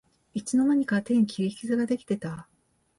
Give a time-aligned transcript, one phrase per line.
[0.33, 2.47] いつの間にか手に切り傷ができてた